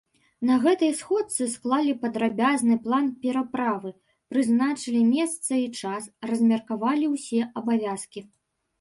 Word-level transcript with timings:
На 0.49 0.53
гэтай 0.61 0.93
сходцы 1.01 1.47
склалі 1.55 1.93
падрабязны 2.05 2.79
план 2.87 3.05
пераправы, 3.27 3.93
прызначылі 4.35 5.05
месца 5.15 5.51
і 5.69 5.71
час, 5.85 6.13
размеркавалі 6.33 7.05
ўсе 7.17 7.41
абавязкі. 7.63 8.31